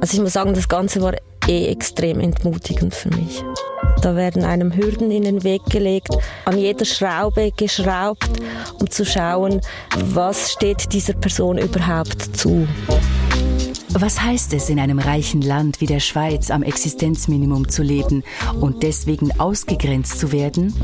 [0.00, 1.14] Also ich muss sagen, das Ganze war
[1.48, 3.42] eh extrem entmutigend für mich.
[4.02, 8.30] Da werden einem Hürden in den Weg gelegt, an jeder Schraube geschraubt,
[8.78, 9.60] um zu schauen,
[9.96, 12.68] was steht dieser Person überhaupt zu.
[13.90, 18.22] Was heißt es, in einem reichen Land wie der Schweiz am Existenzminimum zu leben
[18.60, 20.74] und deswegen ausgegrenzt zu werden?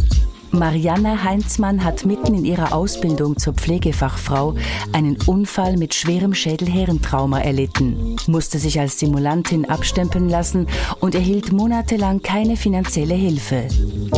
[0.55, 4.55] Marianne Heinzmann hat mitten in ihrer Ausbildung zur Pflegefachfrau
[4.93, 10.69] einen Unfall mit schwerem Schädelhirntrauma erlitten, musste sich als Simulantin abstempeln lassen
[11.01, 13.67] und erhielt monatelang keine finanzielle Hilfe.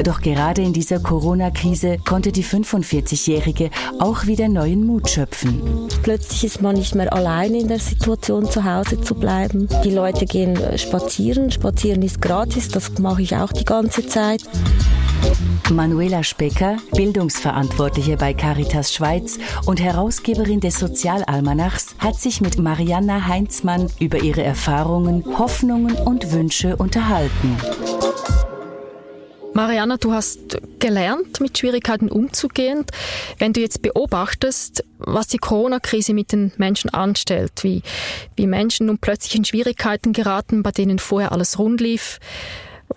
[0.04, 5.88] Doch gerade in dieser Corona-Krise konnte die 45-Jährige auch wieder neuen Mut schöpfen.
[6.02, 9.68] Plötzlich ist man nicht mehr allein in der Situation, zu Hause zu bleiben.
[9.84, 11.50] Die Leute gehen spazieren.
[11.50, 14.42] Spazieren ist gratis, das mache ich auch die ganze Zeit.
[15.70, 23.91] Manuela Specker, Bildungsverantwortliche bei Caritas Schweiz und Herausgeberin des Sozialalmanachs, hat sich mit Marianna Heinzmann
[23.98, 27.56] über ihre Erfahrungen, Hoffnungen und Wünsche unterhalten.
[29.56, 32.84] Marianna, du hast gelernt, mit Schwierigkeiten umzugehen.
[33.39, 37.83] Wenn du jetzt beobachtest, was die Corona-Krise mit den Menschen anstellt, wie,
[38.36, 42.19] wie Menschen nun plötzlich in Schwierigkeiten geraten, bei denen vorher alles rund lief,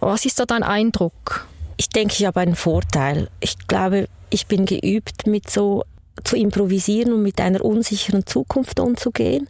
[0.02, 1.48] was ist da dein Eindruck?
[1.80, 3.30] Ich denke, ich habe einen Vorteil.
[3.40, 5.86] Ich glaube, ich bin geübt, mit so
[6.26, 9.48] zu improvisieren und mit einer unsicheren Zukunft umzugehen.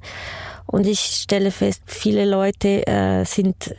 [0.67, 3.75] Und ich stelle fest, viele Leute äh, sind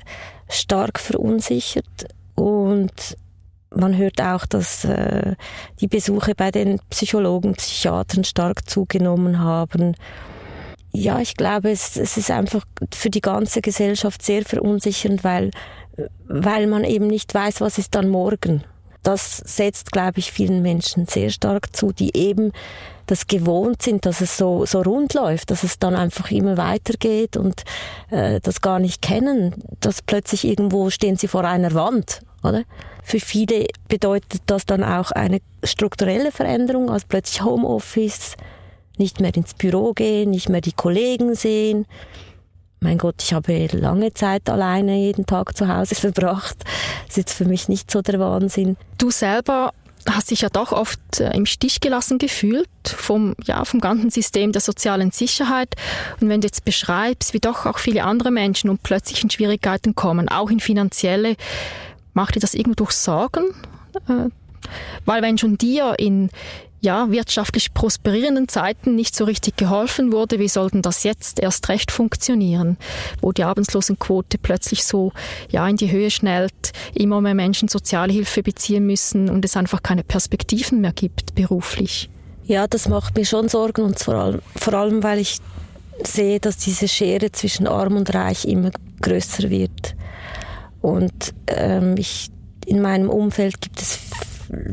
[0.48, 3.16] stark verunsichert und
[3.72, 5.36] man hört auch, dass äh,
[5.80, 9.94] die Besuche bei den Psychologen, Psychiatern stark zugenommen haben.
[10.90, 15.52] Ja, ich glaube, es, es ist einfach für die ganze Gesellschaft sehr verunsichernd, weil
[16.26, 18.64] weil man eben nicht weiß, was ist dann morgen.
[19.02, 22.52] Das setzt, glaube ich, vielen Menschen sehr stark zu, die eben
[23.06, 27.36] das gewohnt sind, dass es so, so rund läuft, dass es dann einfach immer weitergeht
[27.36, 27.64] und
[28.10, 32.62] äh, das gar nicht kennen, dass plötzlich irgendwo stehen sie vor einer Wand, oder?
[33.02, 38.36] Für viele bedeutet das dann auch eine strukturelle Veränderung, also plötzlich Homeoffice,
[38.98, 41.86] nicht mehr ins Büro gehen, nicht mehr die Kollegen sehen,
[42.80, 46.56] mein Gott, ich habe lange Zeit alleine jeden Tag zu Hause verbracht.
[47.06, 48.76] Das ist jetzt für mich nicht so der Wahnsinn.
[48.98, 49.72] Du selber
[50.08, 54.52] hast dich ja doch oft äh, im Stich gelassen gefühlt vom, ja, vom ganzen System
[54.52, 55.74] der sozialen Sicherheit.
[56.20, 59.94] Und wenn du jetzt beschreibst, wie doch auch viele andere Menschen und plötzlich in Schwierigkeiten
[59.94, 61.36] kommen, auch in finanzielle,
[62.14, 63.44] macht dir das irgendwo durch Sorgen?
[64.08, 64.30] Äh,
[65.04, 66.30] weil wenn schon dir in,
[66.80, 71.90] ja, wirtschaftlich prosperierenden Zeiten nicht so richtig geholfen wurde, wie sollten das jetzt erst recht
[71.90, 72.78] funktionieren,
[73.20, 75.12] wo die Arbeitslosenquote plötzlich so
[75.50, 80.04] ja, in die Höhe schnellt, immer mehr Menschen Sozialhilfe beziehen müssen und es einfach keine
[80.04, 82.08] Perspektiven mehr gibt beruflich.
[82.44, 85.38] Ja, das macht mir schon Sorgen und vor allem, vor allem weil ich
[86.02, 88.70] sehe, dass diese Schere zwischen Arm und Reich immer
[89.02, 89.94] größer wird.
[90.80, 92.30] Und ähm, ich,
[92.64, 93.98] in meinem Umfeld gibt es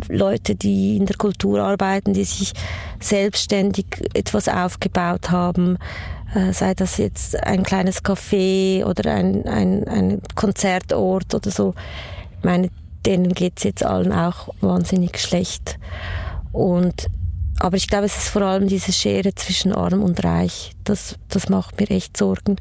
[0.09, 2.53] Leute, die in der Kultur arbeiten, die sich
[2.99, 5.77] selbstständig etwas aufgebaut haben,
[6.35, 11.73] äh, sei das jetzt ein kleines Café oder ein, ein, ein Konzertort oder so.
[12.39, 12.69] Ich meine,
[13.05, 15.77] denen geht's jetzt allen auch wahnsinnig schlecht.
[16.51, 17.07] Und
[17.59, 20.73] aber ich glaube, es ist vor allem diese Schere zwischen Arm und Reich.
[20.83, 22.57] Das, das macht mir echt Sorgen.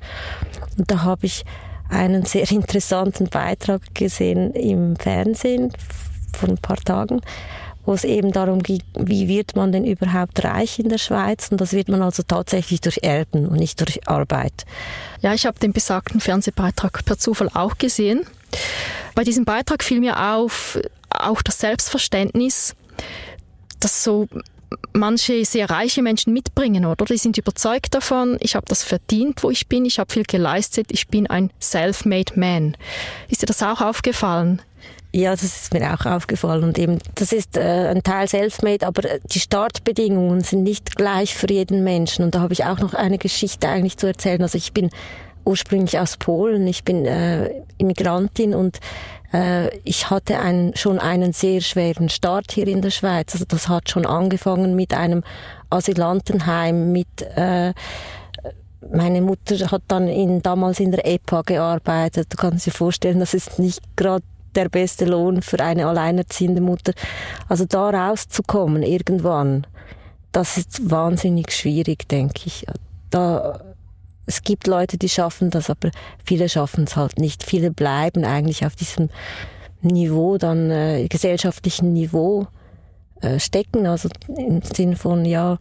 [0.79, 1.45] Und da habe ich
[1.89, 5.73] einen sehr interessanten Beitrag gesehen im Fernsehen
[6.37, 7.21] vor ein paar Tagen,
[7.85, 11.49] wo es eben darum ging, wie wird man denn überhaupt reich in der Schweiz?
[11.51, 14.65] Und das wird man also tatsächlich durch Erben und nicht durch Arbeit.
[15.23, 18.27] Ja, ich habe den besagten Fernsehbeitrag per Zufall auch gesehen.
[19.15, 20.79] Bei diesem Beitrag fiel mir auf
[21.11, 22.75] auch das Selbstverständnis,
[23.81, 24.29] dass so
[24.93, 27.05] manche sehr reiche Menschen mitbringen, oder?
[27.05, 30.89] Die sind überzeugt davon, ich habe das verdient, wo ich bin, ich habe viel geleistet,
[30.91, 32.77] ich bin ein self-made man.
[33.29, 34.61] Ist dir das auch aufgefallen?
[35.17, 39.01] Ja, das ist mir auch aufgefallen und eben, das ist äh, ein Teil Selfmade, aber
[39.33, 43.17] die Startbedingungen sind nicht gleich für jeden Menschen und da habe ich auch noch eine
[43.17, 44.43] Geschichte eigentlich zu erzählen.
[44.43, 44.91] Also ich bin
[45.47, 48.79] ursprünglich aus Polen, ich bin äh, Immigrantin und
[49.33, 53.33] äh, ich hatte einen, schon einen sehr schweren Start hier in der Schweiz.
[53.33, 55.25] Also das hat schon angefangen mit einem
[55.71, 57.73] Asylantenheim, mit äh,
[58.93, 62.27] meine Mutter hat dann in, damals in der EPA gearbeitet.
[62.35, 64.23] Du kannst dir vorstellen, das ist nicht gerade
[64.57, 66.93] der beste Lohn für eine alleinerziehende Mutter.
[67.49, 69.67] Also da rauszukommen irgendwann,
[70.33, 72.67] das ist wahnsinnig schwierig, denke ich.
[73.11, 73.61] Da,
[74.27, 75.91] es gibt Leute, die schaffen das, aber
[76.25, 77.45] viele schaffen es halt nicht.
[77.45, 79.11] Viele bleiben eigentlich auf diesem
[79.83, 82.47] Niveau, dann äh, gesellschaftlichen Niveau
[83.21, 85.59] äh, stecken, also im Sinn von, ja,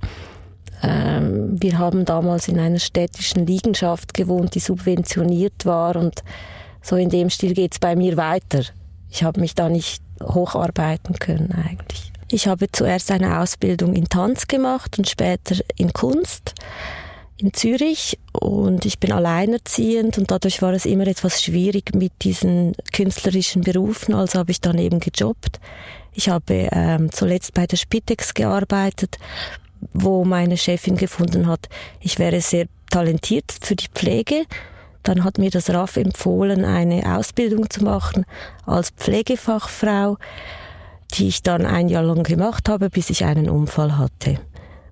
[0.83, 6.21] Ähm, wir haben damals in einer städtischen Liegenschaft gewohnt, die subventioniert war und
[6.81, 8.63] so in dem Stil geht's bei mir weiter.
[9.15, 12.12] Ich habe mich da nicht hocharbeiten können eigentlich.
[12.29, 16.53] Ich habe zuerst eine Ausbildung in Tanz gemacht und später in Kunst
[17.38, 22.73] in Zürich und ich bin alleinerziehend und dadurch war es immer etwas schwierig mit diesen
[22.91, 25.62] künstlerischen Berufen, also habe ich dann eben gejobbt.
[26.13, 29.17] Ich habe ähm, zuletzt bei der Spitex gearbeitet,
[29.94, 31.69] wo meine Chefin gefunden hat,
[32.01, 34.44] ich wäre sehr talentiert für die Pflege.
[35.06, 38.25] Dann hat mir das RAF empfohlen, eine Ausbildung zu machen
[38.66, 40.18] als Pflegefachfrau,
[41.13, 44.40] die ich dann ein Jahr lang gemacht habe, bis ich einen Unfall hatte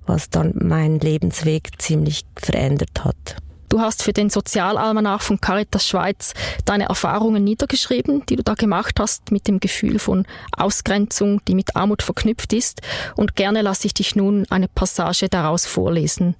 [0.05, 3.37] was dann meinen Lebensweg ziemlich verändert hat.
[3.69, 6.33] Du hast für den Sozialalmanach von Caritas Schweiz
[6.63, 11.75] deine Erfahrungen niedergeschrieben, die du da gemacht hast mit dem Gefühl von Ausgrenzung, die mit
[11.75, 12.81] Armut verknüpft ist.
[13.15, 16.35] Und gerne lasse ich dich nun eine Passage daraus vorlesen.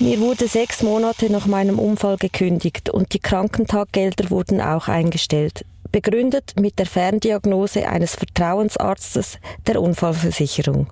[0.00, 6.54] Mir wurde sechs Monate nach meinem Unfall gekündigt und die Krankentaggelder wurden auch eingestellt begründet
[6.58, 10.88] mit der Ferndiagnose eines Vertrauensarztes der Unfallversicherung.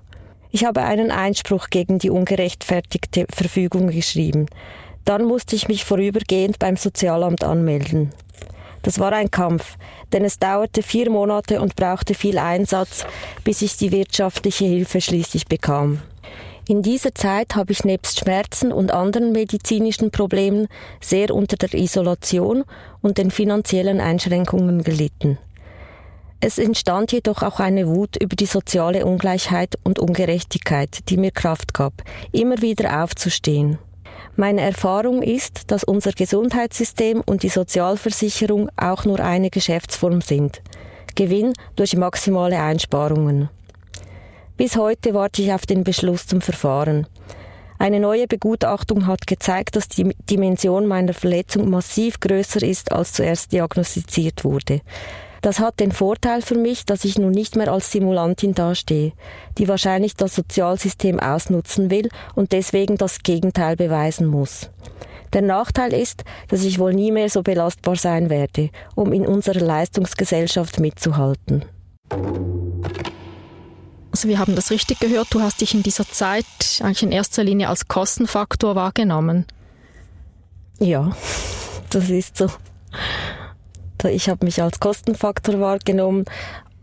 [0.51, 4.47] Ich habe einen Einspruch gegen die ungerechtfertigte Verfügung geschrieben.
[5.05, 8.11] Dann musste ich mich vorübergehend beim Sozialamt anmelden.
[8.81, 9.77] Das war ein Kampf,
[10.13, 13.05] denn es dauerte vier Monate und brauchte viel Einsatz,
[13.43, 16.01] bis ich die wirtschaftliche Hilfe schließlich bekam.
[16.69, 20.67] In dieser Zeit habe ich nebst Schmerzen und anderen medizinischen Problemen
[21.01, 22.63] sehr unter der Isolation
[23.01, 25.39] und den finanziellen Einschränkungen gelitten.
[26.39, 31.73] Es entstand jedoch auch eine Wut über die soziale Ungleichheit und Ungerechtigkeit, die mir Kraft
[31.73, 33.79] gab, immer wieder aufzustehen.
[34.35, 40.61] Meine Erfahrung ist, dass unser Gesundheitssystem und die Sozialversicherung auch nur eine Geschäftsform sind.
[41.15, 43.49] Gewinn durch maximale Einsparungen.
[44.59, 47.07] Bis heute warte ich auf den Beschluss zum Verfahren.
[47.77, 53.53] Eine neue Begutachtung hat gezeigt, dass die Dimension meiner Verletzung massiv größer ist, als zuerst
[53.53, 54.81] diagnostiziert wurde.
[55.41, 59.13] Das hat den Vorteil für mich, dass ich nun nicht mehr als Simulantin dastehe,
[59.57, 64.71] die wahrscheinlich das Sozialsystem ausnutzen will und deswegen das Gegenteil beweisen muss.
[65.31, 69.61] Der Nachteil ist, dass ich wohl nie mehr so belastbar sein werde, um in unserer
[69.61, 71.63] Leistungsgesellschaft mitzuhalten.
[74.19, 76.43] Also wir haben das richtig gehört, du hast dich in dieser Zeit
[76.81, 79.45] eigentlich in erster Linie als Kostenfaktor wahrgenommen.
[80.77, 81.15] Ja,
[81.89, 82.47] das ist so.
[84.09, 86.25] Ich habe mich als Kostenfaktor wahrgenommen,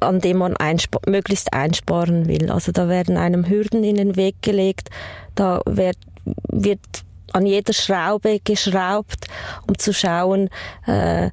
[0.00, 2.50] an dem man einsp möglichst einsparen will.
[2.50, 4.88] Also da werden einem Hürden in den Weg gelegt,
[5.34, 5.98] da wird,
[6.48, 6.80] wird
[7.34, 9.26] an jeder Schraube geschraubt,
[9.68, 10.48] um zu schauen,
[10.86, 11.28] äh,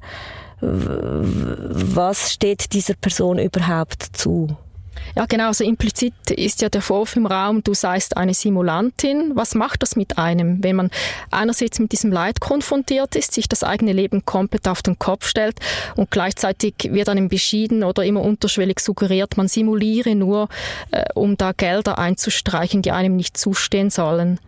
[0.60, 4.54] was steht dieser Person überhaupt zu.
[5.16, 5.48] Ja, genau.
[5.48, 9.32] Also implizit ist ja der Vorwurf im Raum, du seist eine Simulantin.
[9.34, 10.90] Was macht das mit einem, wenn man
[11.30, 15.60] einerseits mit diesem Leid konfrontiert ist, sich das eigene Leben komplett auf den Kopf stellt
[15.96, 20.48] und gleichzeitig wird einem beschieden oder immer unterschwellig suggeriert, man simuliere nur,
[20.90, 24.40] äh, um da Gelder einzustreichen, die einem nicht zustehen sollen?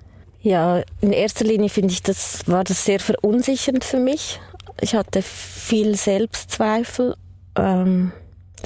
[0.43, 4.41] Ja, in erster Linie finde ich, das war das sehr verunsichernd für mich.
[4.81, 7.17] Ich hatte viel Selbstzweifel.
[7.57, 8.13] Ähm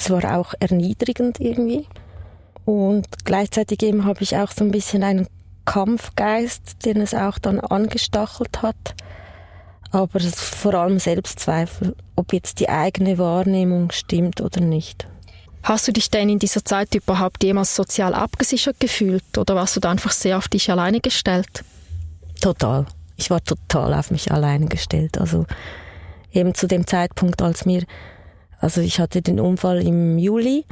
[0.00, 1.86] es war auch erniedrigend irgendwie.
[2.64, 5.26] Und gleichzeitig eben habe ich auch so ein bisschen einen
[5.66, 8.94] Kampfgeist, den es auch dann angestachelt hat.
[9.90, 15.06] Aber vor allem Selbstzweifel, ob jetzt die eigene Wahrnehmung stimmt oder nicht.
[15.62, 19.80] Hast du dich denn in dieser Zeit überhaupt jemals sozial abgesichert gefühlt oder warst du
[19.80, 21.62] da einfach sehr auf dich alleine gestellt?
[22.40, 22.86] Total.
[23.16, 25.18] Ich war total auf mich alleine gestellt.
[25.18, 25.44] Also
[26.32, 27.84] eben zu dem Zeitpunkt, als mir
[28.60, 30.64] also ich hatte den Unfall im Juli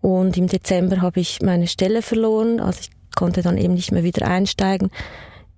[0.00, 2.60] und im Dezember habe ich meine Stelle verloren.
[2.60, 4.90] Also ich konnte dann eben nicht mehr wieder einsteigen.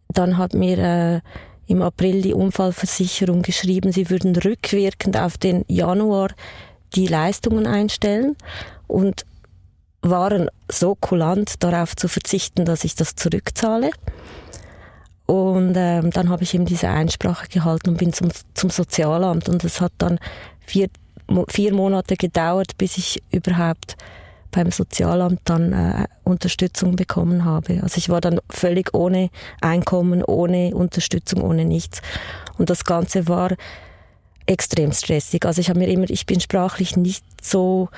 [0.08, 1.20] Dann hat mir äh,
[1.66, 6.30] im April die Unfallversicherung geschrieben, sie würden rückwirkend auf den Januar
[6.94, 8.36] die Leistungen einstellen
[8.86, 9.26] und
[10.00, 13.90] waren so kulant darauf zu verzichten, dass ich das zurückzahle.
[15.26, 19.62] Und ähm, dann habe ich eben diese Einsprache gehalten und bin zum, zum Sozialamt und
[19.62, 20.18] es hat dann
[20.60, 20.88] vier
[21.48, 23.96] vier Monate gedauert, bis ich überhaupt
[24.50, 27.82] beim Sozialamt dann äh, Unterstützung bekommen habe.
[27.82, 29.30] Also ich war dann völlig ohne
[29.60, 32.00] Einkommen, ohne Unterstützung, ohne nichts.
[32.56, 33.50] Und das Ganze war
[34.46, 35.44] extrem stressig.
[35.44, 37.90] Also ich habe mir immer, ich bin sprachlich nicht so,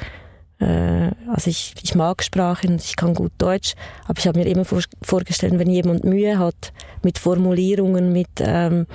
[0.59, 3.75] äh, also ich, ich mag Sprachen, ich kann gut Deutsch,
[4.07, 6.73] aber ich habe mir immer vor, vorgestellt, wenn jemand Mühe hat
[7.05, 8.87] mit Formulierungen, mit ähm,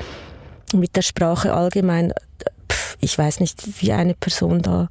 [0.73, 2.13] mit der Sprache allgemein,
[2.99, 4.89] ich weiß nicht, wie eine Person da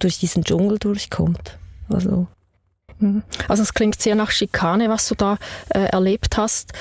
[0.00, 1.58] durch diesen Dschungel durchkommt.
[1.88, 2.26] Also
[3.00, 3.22] Mhm.
[3.46, 5.38] Also es klingt sehr nach Schikane, was du da
[5.70, 6.72] äh, erlebt hast.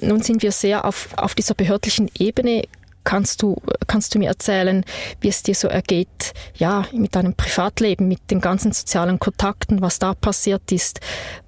[0.00, 2.64] Nun sind wir sehr auf, auf dieser behördlichen Ebene.
[3.04, 4.82] Kannst du, kannst du mir erzählen,
[5.20, 9.98] wie es dir so ergeht, ja, mit deinem Privatleben, mit den ganzen sozialen Kontakten, was
[9.98, 11.00] da passiert ist?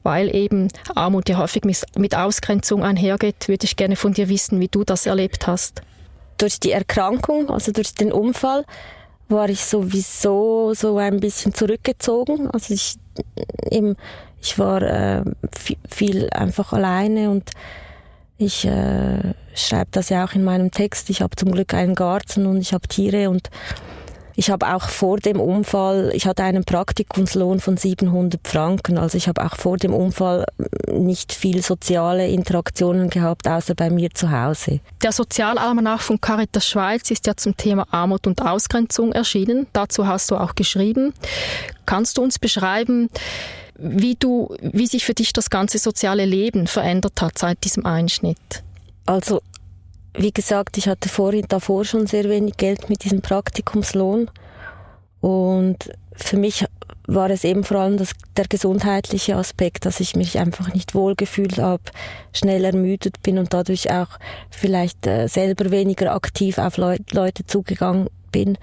[0.02, 4.68] Weil eben Armut ja häufig mit Ausgrenzung einhergeht, würde ich gerne von dir wissen, wie
[4.68, 5.80] du das erlebt hast.
[6.38, 8.64] Durch die Erkrankung, also durch den Unfall,
[9.28, 12.50] war ich sowieso so ein bisschen zurückgezogen.
[12.50, 12.96] Also ich
[13.70, 13.96] eben,
[14.40, 15.24] ich war äh,
[15.88, 17.50] viel einfach alleine und
[18.38, 21.10] ich äh, schreibe das ja auch in meinem Text.
[21.10, 23.50] Ich habe zum Glück einen Garten und ich habe Tiere und
[24.36, 29.28] ich habe auch vor dem Unfall, ich hatte einen Praktikumslohn von 700 Franken, also ich
[29.28, 30.44] habe auch vor dem Unfall
[30.92, 34.80] nicht viel soziale Interaktionen gehabt, außer bei mir zu Hause.
[35.02, 39.66] Der Sozialalmanach von Caritas Schweiz ist ja zum Thema Armut und Ausgrenzung erschienen.
[39.72, 41.14] Dazu hast du auch geschrieben.
[41.86, 43.08] Kannst du uns beschreiben,
[43.78, 48.62] wie du, wie sich für dich das ganze soziale Leben verändert hat seit diesem Einschnitt?
[49.06, 49.40] Also
[50.18, 54.30] wie gesagt, ich hatte vorhin davor schon sehr wenig Geld mit diesem Praktikumslohn.
[55.20, 56.64] Und für mich
[57.06, 61.58] war es eben vor allem das, der gesundheitliche Aspekt, dass ich mich einfach nicht wohlgefühlt
[61.58, 61.82] habe,
[62.32, 64.08] schnell ermüdet bin und dadurch auch
[64.50, 68.58] vielleicht äh, selber weniger aktiv auf Leu Leute zugegangen bin.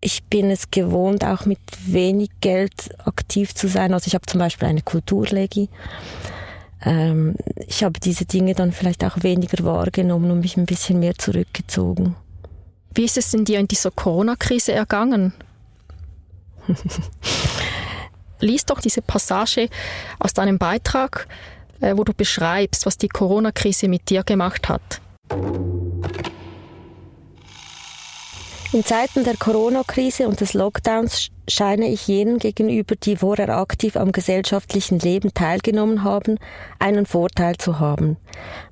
[0.00, 3.92] Ich bin es gewohnt, auch mit wenig Geld aktiv zu sein.
[3.92, 5.68] Also ich habe zum Beispiel eine Kulturlegi
[6.84, 7.34] ähm,
[7.66, 12.16] ich habe diese Dinge dann vielleicht auch weniger wahrgenommen und mich ein bisschen mehr zurückgezogen.
[12.94, 15.32] Wie ist es denn dir in dieser Corona-Krise ergangen?
[18.40, 19.68] Lies doch diese Passage
[20.18, 21.28] aus deinem Beitrag,
[21.80, 25.00] äh, wo du beschreibst, was die Corona-Krise mit dir gemacht hat.
[28.74, 34.12] In Zeiten der Corona-Krise und des Lockdowns scheine ich jenen gegenüber, die vorher aktiv am
[34.12, 36.38] gesellschaftlichen Leben teilgenommen haben,
[36.78, 38.16] einen Vorteil zu haben.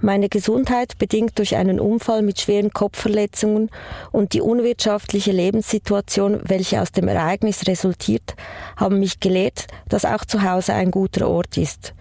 [0.00, 3.68] Meine Gesundheit, bedingt durch einen Unfall mit schweren Kopfverletzungen
[4.10, 8.36] und die unwirtschaftliche Lebenssituation, welche aus dem Ereignis resultiert,
[8.78, 11.92] haben mich gelehrt, dass auch zu Hause ein guter Ort ist.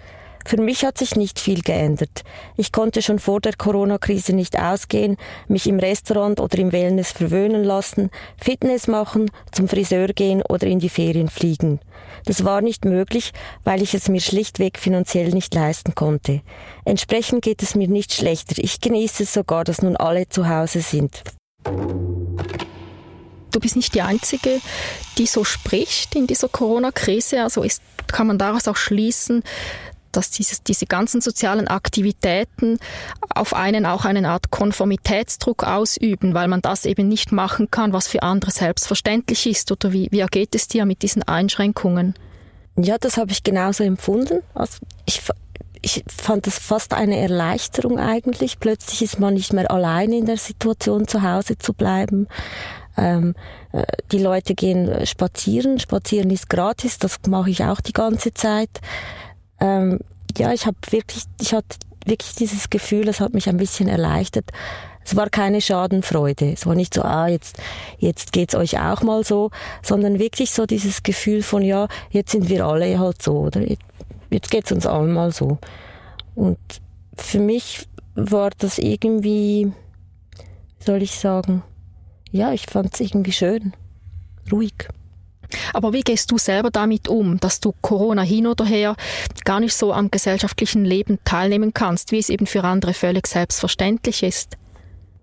[0.46, 2.24] Für mich hat sich nicht viel geändert.
[2.58, 5.18] Ich konnte schon vor der Corona-Krise nicht ausgehen,
[5.48, 10.80] mich im Restaurant oder im Wellness verwöhnen lassen, Fitness machen, zum Friseur gehen oder in
[10.80, 11.80] die Ferien fliegen.
[12.26, 13.32] Das war nicht möglich,
[13.64, 16.42] weil ich es mir schlichtweg finanziell nicht leisten konnte.
[16.86, 18.56] Entsprechend geht es mir nicht schlechter.
[18.58, 21.24] Ich genieße es sogar, dass nun alle zu Hause sind.
[23.52, 24.62] Du bist nicht die Einzige,
[25.18, 27.42] die so spricht in dieser Corona-Krise.
[27.42, 29.44] Also ist, kann man daraus auch schließen,
[30.12, 32.80] dass dieses, diese ganzen sozialen Aktivitäten
[33.34, 38.08] auf einen auch eine Art Konformitätsdruck ausüben, weil man das eben nicht machen kann, was
[38.08, 39.72] für andere selbstverständlich ist.
[39.72, 42.16] Oder wie, wie ergeht es dir mit diesen Einschränkungen?
[42.78, 44.42] Ja, das habe ich genauso empfunden.
[44.54, 45.22] Also ich,
[45.82, 48.60] ich fand das fast eine Erleichterung eigentlich.
[48.60, 52.28] Plötzlich ist man nicht mehr allein in der Situation, zu Hause zu bleiben.
[52.98, 53.36] Ähm,
[53.72, 55.80] äh, die Leute gehen spazieren.
[55.80, 58.70] Spazieren ist gratis, das mache ich auch die ganze Zeit
[59.60, 60.00] ähm,
[60.38, 64.52] ja, ich habe wirklich, ich hatte wirklich dieses Gefühl, das hat mich ein bisschen erleichtert.
[65.04, 66.52] Es war keine Schadenfreude.
[66.52, 67.58] Es war nicht so, ah, jetzt,
[67.98, 69.50] jetzt geht's euch auch mal so,
[69.82, 73.62] sondern wirklich so dieses Gefühl von, ja, jetzt sind wir alle halt so, oder
[74.30, 75.58] jetzt geht's uns allen mal so.
[76.36, 76.60] Und
[77.16, 79.72] für mich war das irgendwie,
[80.80, 81.64] soll ich sagen,
[82.32, 83.74] ja, ich fand es irgendwie schön,
[84.52, 84.90] ruhig.
[85.74, 88.96] Aber wie gehst du selber damit um, dass du Corona hin oder her
[89.46, 94.24] gar nicht so am gesellschaftlichen Leben teilnehmen kannst, wie es eben für andere völlig selbstverständlich
[94.24, 94.58] ist?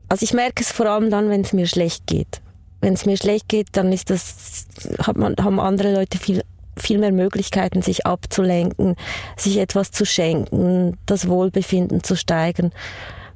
[0.08, 2.40] Also ich merke es vor allem dann, wenn es mir schlecht geht.
[2.80, 4.66] Wenn es mir schlecht geht, dann ist das,
[4.98, 6.42] hat man, haben andere Leute viel
[6.78, 8.96] viel mehr Möglichkeiten, sich abzulenken,
[9.36, 12.70] sich etwas zu schenken, das Wohlbefinden zu steigern.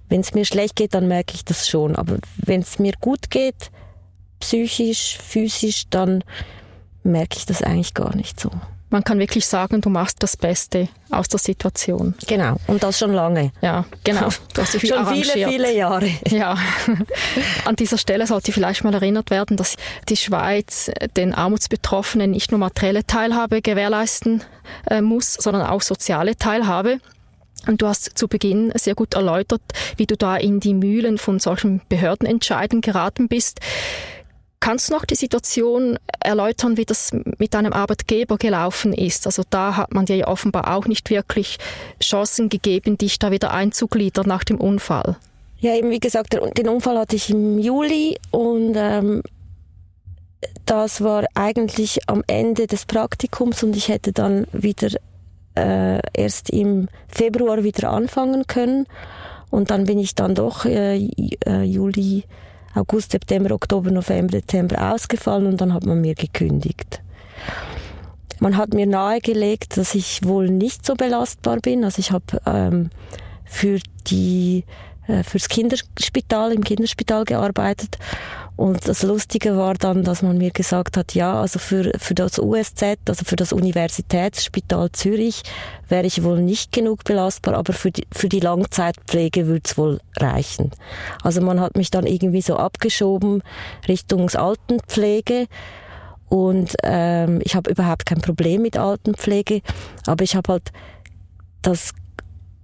[0.09, 1.97] Wenn es mir schlecht geht, dann merke ich das schon.
[1.97, 3.71] Aber wenn es mir gut geht,
[4.41, 6.25] psychisch, physisch, dann
[7.02, 8.50] merke ich das eigentlich gar nicht so.
[8.92, 12.14] Man kann wirklich sagen, du machst das Beste aus der Situation.
[12.26, 13.52] Genau, und das schon lange.
[13.62, 14.30] Ja, genau.
[14.52, 16.11] Du hast dich schon viele, viele Jahre.
[16.28, 16.59] Ja.
[17.64, 19.76] An dieser Stelle sollte vielleicht mal erinnert werden, dass
[20.09, 24.42] die Schweiz den Armutsbetroffenen nicht nur materielle Teilhabe gewährleisten
[24.90, 26.99] äh, muss, sondern auch soziale Teilhabe.
[27.69, 29.62] Und du hast zu Beginn sehr gut erläutert,
[29.99, 33.61] wie du da in die Mühlen von solchen Behördenentscheiden geraten bist.
[34.61, 39.26] Kannst du noch die Situation erläutern, wie das mit deinem Arbeitgeber gelaufen ist?
[39.26, 41.59] Also da hat man dir ja offenbar auch nicht wirklich
[42.02, 45.17] Chancen gegeben, dich da wieder einzugliedern nach dem Unfall.
[45.61, 49.23] Ja, eben wie gesagt, den Unfall hatte ich im Juli und ähm,
[50.67, 54.88] das war eigentlich am Ende des Praktikums und ich hätte dann wieder
[55.57, 58.87] äh, erst im Februar wieder anfangen können.
[59.50, 60.97] Und dann bin ich dann doch äh,
[61.47, 62.25] äh, Juli,
[62.75, 67.00] August, September, Oktober, November, Dezember ausgefallen und dann hat man mir gekündigt.
[68.39, 71.85] Man hat mir nahegelegt, dass ich wohl nicht so belastbar bin.
[71.85, 72.91] Also ich habe ähm,
[73.45, 74.65] für die
[75.25, 77.99] fürs Kinderspital, im Kinderspital gearbeitet.
[78.61, 82.38] Und das Lustige war dann, dass man mir gesagt hat, ja, also für, für das
[82.38, 85.45] USZ, also für das Universitätsspital Zürich,
[85.88, 90.00] wäre ich wohl nicht genug belastbar, aber für die, für die Langzeitpflege würde es wohl
[90.19, 90.73] reichen.
[91.23, 93.43] Also man hat mich dann irgendwie so abgeschoben
[93.88, 95.47] Richtung Altenpflege.
[96.29, 99.62] Und ähm, ich habe überhaupt kein Problem mit Altenpflege,
[100.07, 100.71] aber ich habe halt
[101.62, 101.93] das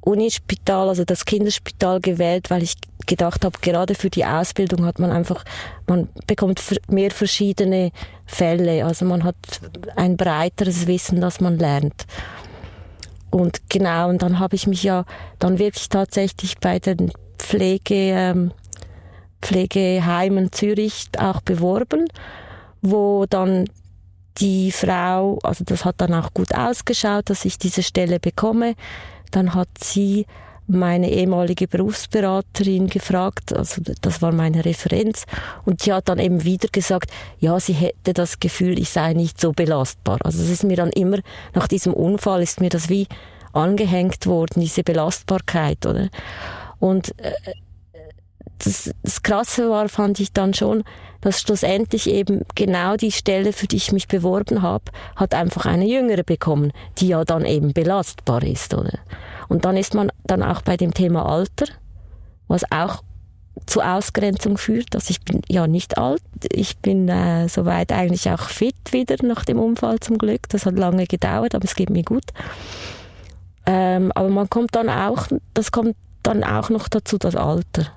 [0.06, 2.74] Unispital, also das Kinderspital gewählt, weil ich
[3.06, 5.44] gedacht habe, gerade für die Ausbildung hat man einfach,
[5.88, 7.90] man bekommt mehr verschiedene
[8.24, 9.36] Fälle, also man hat
[9.96, 12.06] ein breiteres Wissen, das man lernt.
[13.30, 15.04] Und genau, und dann habe ich mich ja
[15.40, 18.52] dann wirklich tatsächlich bei den Pflege, ähm,
[19.42, 22.06] Pflegeheimen Zürich auch beworben,
[22.80, 23.64] wo dann
[24.38, 28.74] die Frau, also das hat dann auch gut ausgeschaut, dass ich diese Stelle bekomme.
[29.30, 30.26] Dann hat sie
[30.68, 35.24] meine ehemalige Berufsberaterin gefragt, also das war meine Referenz,
[35.64, 39.40] und die hat dann eben wieder gesagt, ja, sie hätte das Gefühl, ich sei nicht
[39.40, 40.18] so belastbar.
[40.24, 41.18] Also es ist mir dann immer,
[41.54, 43.06] nach diesem Unfall ist mir das wie
[43.52, 46.08] angehängt worden, diese Belastbarkeit, oder?
[46.78, 47.32] Und äh,
[48.58, 50.84] das, das Krasse war, fand ich dann schon,
[51.20, 54.84] dass schlussendlich eben genau die Stelle, für die ich mich beworben habe,
[55.16, 58.98] hat einfach eine Jüngere bekommen, die ja dann eben belastbar ist, oder?
[59.48, 61.66] Und dann ist man dann auch bei dem Thema Alter,
[62.48, 63.02] was auch
[63.64, 64.94] zu Ausgrenzung führt.
[64.94, 66.22] Also ich bin ja nicht alt,
[66.52, 70.48] ich bin äh, soweit eigentlich auch fit wieder nach dem Unfall zum Glück.
[70.50, 72.24] Das hat lange gedauert, aber es geht mir gut.
[73.64, 77.95] Ähm, aber man kommt dann auch, das kommt dann auch noch dazu, das Alter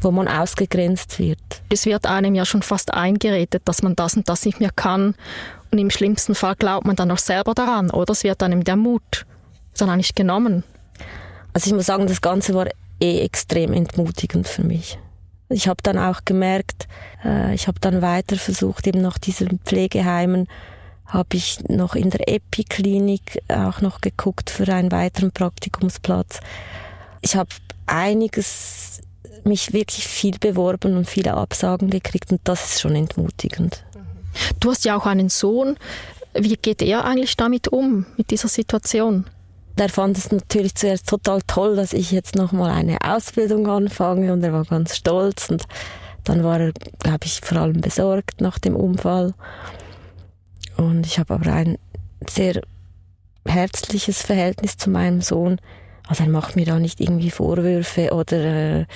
[0.00, 1.38] wo man ausgegrenzt wird.
[1.70, 5.14] Es wird einem ja schon fast eingeredet, dass man das und das nicht mehr kann.
[5.70, 8.12] Und im schlimmsten Fall glaubt man dann auch selber daran, oder?
[8.12, 9.26] Es wird einem der Mut
[9.76, 10.64] dann eigentlich genommen.
[11.52, 12.66] Also ich muss sagen, das Ganze war
[13.00, 14.98] eh extrem entmutigend für mich.
[15.50, 16.88] Ich habe dann auch gemerkt,
[17.24, 20.46] äh, ich habe dann weiter versucht, eben nach diesen Pflegeheimen
[21.06, 26.40] habe ich noch in der Epi-Klinik auch noch geguckt für einen weiteren Praktikumsplatz.
[27.22, 27.48] Ich habe
[27.86, 29.00] einiges
[29.48, 33.84] mich wirklich viel beworben und viele Absagen gekriegt und das ist schon entmutigend.
[34.60, 35.76] Du hast ja auch einen Sohn.
[36.34, 39.24] Wie geht er eigentlich damit um, mit dieser Situation?
[39.78, 44.42] Der fand es natürlich zuerst total toll, dass ich jetzt nochmal eine Ausbildung anfange und
[44.42, 45.64] er war ganz stolz und
[46.24, 49.34] dann war er, glaube ich, vor allem besorgt nach dem Unfall.
[50.76, 51.78] Und ich habe aber ein
[52.28, 52.60] sehr
[53.46, 55.60] herzliches Verhältnis zu meinem Sohn.
[56.06, 58.86] Also er macht mir da nicht irgendwie Vorwürfe oder äh,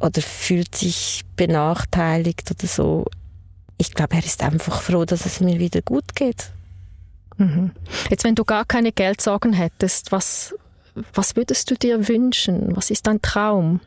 [0.00, 3.06] oder fühlt sich benachteiligt oder so.
[3.78, 6.50] Ich glaube, er ist einfach froh, dass es mir wieder gut geht.
[7.36, 7.72] Mhm.
[8.10, 10.54] Jetzt, wenn du gar keine Geldsorgen hättest, was,
[11.12, 12.76] was würdest du dir wünschen?
[12.76, 13.80] Was ist dein Traum?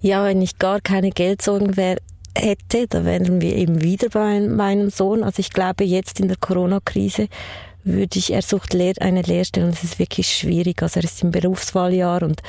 [0.00, 1.96] Ja, wenn ich gar keine Geldsorgen wär,
[2.36, 5.22] hätte, da wären wir eben wieder bei meinem Sohn.
[5.22, 7.28] Also ich glaube, jetzt in der Corona-Krise
[7.84, 10.82] würde ich, er sucht eine Lehrstelle und es ist wirklich schwierig.
[10.82, 12.42] Also er ist im Berufswahljahr und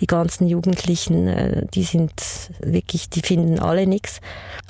[0.00, 2.12] die ganzen Jugendlichen, äh, die sind
[2.60, 4.20] wirklich, die finden alle nichts.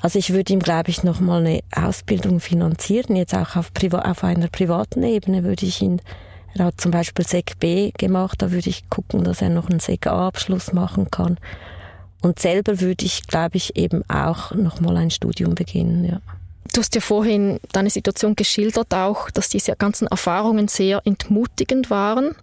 [0.01, 4.23] Also ich würde ihm, glaube ich, nochmal eine Ausbildung finanzieren, jetzt auch auf, Priva auf
[4.23, 6.01] einer privaten Ebene würde ich ihn,
[6.55, 9.79] er hat zum Beispiel SEC B gemacht, da würde ich gucken, dass er noch einen
[9.79, 11.37] SEC A-Abschluss machen kann.
[12.21, 16.21] Und selber würde ich, glaube ich, eben auch nochmal ein Studium beginnen, ja.
[16.79, 22.37] Du hast ja vorhin deine Situation geschildert, auch, dass diese ganzen Erfahrungen sehr entmutigend waren.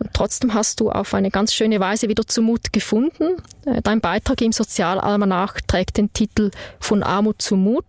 [0.00, 3.36] Und trotzdem hast du auf eine ganz schöne Weise wieder zu Mut gefunden.
[3.66, 7.84] Äh, dein Beitrag im Sozialalmanach trägt den Titel Von Armut zu Mut.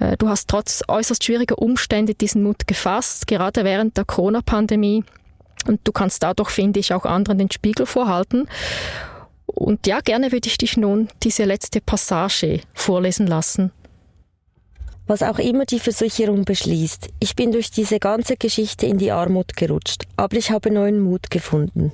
[0.00, 5.04] Äh, du hast trotz äußerst schwieriger Umstände diesen Mut gefasst, gerade während der Corona-Pandemie.
[5.68, 8.48] Und du kannst dadurch, finde ich, auch anderen den Spiegel vorhalten.
[9.46, 13.70] Und ja, gerne würde ich dich nun diese letzte Passage vorlesen lassen
[15.10, 17.08] was auch immer die Versicherung beschließt.
[17.18, 21.32] Ich bin durch diese ganze Geschichte in die Armut gerutscht, aber ich habe neuen Mut
[21.32, 21.92] gefunden.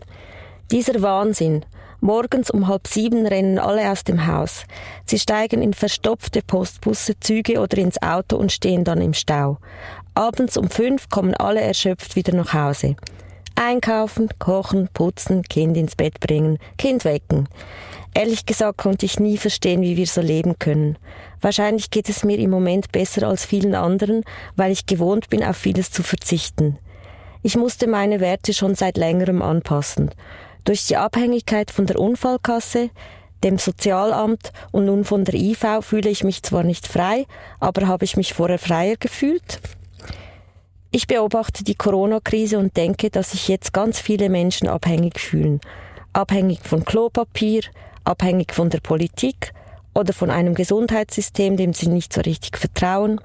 [0.70, 1.64] Dieser Wahnsinn.
[2.02, 4.64] Morgens um halb sieben rennen alle aus dem Haus.
[5.06, 9.56] Sie steigen in verstopfte Postbusse, Züge oder ins Auto und stehen dann im Stau.
[10.12, 12.96] Abends um fünf kommen alle erschöpft wieder nach Hause.
[13.54, 17.48] Einkaufen, kochen, putzen, Kind ins Bett bringen, Kind wecken.
[18.16, 20.96] Ehrlich gesagt konnte ich nie verstehen, wie wir so leben können.
[21.42, 24.24] Wahrscheinlich geht es mir im Moment besser als vielen anderen,
[24.56, 26.78] weil ich gewohnt bin, auf vieles zu verzichten.
[27.42, 30.12] Ich musste meine Werte schon seit längerem anpassen.
[30.64, 32.88] Durch die Abhängigkeit von der Unfallkasse,
[33.44, 37.26] dem Sozialamt und nun von der IV fühle ich mich zwar nicht frei,
[37.60, 39.60] aber habe ich mich vorher freier gefühlt?
[40.90, 45.60] Ich beobachte die Corona-Krise und denke, dass sich jetzt ganz viele Menschen abhängig fühlen.
[46.14, 47.60] Abhängig von Klopapier,
[48.06, 49.52] abhängig von der Politik
[49.94, 53.20] oder von einem Gesundheitssystem, dem sie nicht so richtig vertrauen.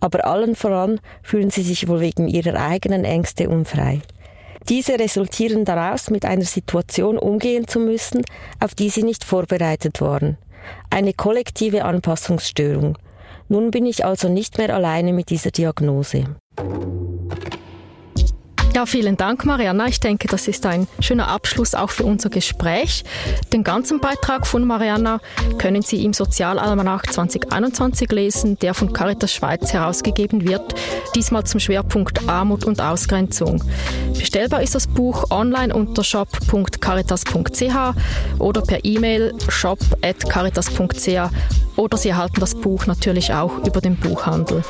[0.00, 4.00] Aber allen voran fühlen sie sich wohl wegen ihrer eigenen Ängste unfrei.
[4.68, 8.22] Diese resultieren daraus, mit einer Situation umgehen zu müssen,
[8.60, 10.36] auf die sie nicht vorbereitet waren.
[10.90, 12.98] Eine kollektive Anpassungsstörung.
[13.48, 16.36] Nun bin ich also nicht mehr alleine mit dieser Diagnose.
[18.74, 19.86] Ja, vielen Dank, Mariana.
[19.86, 23.02] Ich denke, das ist ein schöner Abschluss auch für unser Gespräch.
[23.52, 25.20] Den ganzen Beitrag von Mariana
[25.58, 30.74] können Sie im Sozialalmanach 2021 lesen, der von Caritas Schweiz herausgegeben wird,
[31.16, 33.64] diesmal zum Schwerpunkt Armut und Ausgrenzung.
[34.16, 37.94] Bestellbar ist das Buch online unter shop.caritas.ch
[38.38, 41.32] oder per E-Mail shop.caritas.ch
[41.76, 44.62] oder Sie erhalten das Buch natürlich auch über den Buchhandel.